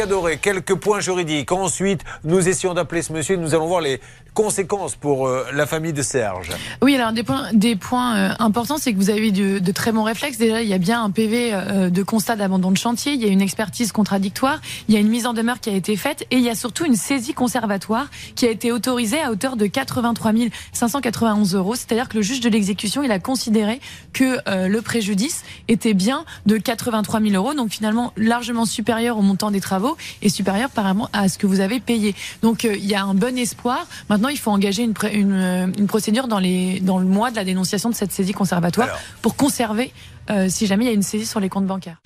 [0.00, 1.52] Cadoré, quelques points juridiques.
[1.52, 3.36] Ensuite, nous essayons d'appeler ce monsieur.
[3.36, 4.00] Nous allons voir les
[4.32, 6.48] conséquences pour euh, la famille de Serge.
[6.80, 9.72] Oui, alors des points, des points euh, importants, c'est que vous avez eu de, de,
[9.72, 10.38] très bons réflexes.
[10.38, 13.26] Déjà, il y a bien un PV euh, de constat d'abandon de chantier, il y
[13.26, 16.26] a une expertise contradictoire, il y a une mise en demeure qui a été faite
[16.30, 18.06] et il y a surtout une saisie conservatoire
[18.36, 20.32] qui a été autorisée à hauteur de 83
[20.72, 21.74] 591 euros.
[21.74, 23.80] C'est-à-dire que le juge de l'exécution, il a considéré
[24.12, 29.50] que le préjudice était bien de 83 000 euros, donc finalement largement supérieur au montant
[29.50, 29.89] des travaux
[30.22, 32.14] et supérieur par rapport à ce que vous avez payé.
[32.42, 33.86] Donc il y a un bon espoir.
[34.08, 37.44] Maintenant, il faut engager une, une, une, procédure dans, les, dans le mois de la
[37.44, 38.88] dénonciation de cette saisie conservatoire
[39.22, 39.92] pour conserver,
[40.30, 42.00] euh, si jamais il y a une saisie sur les comptes bancaires.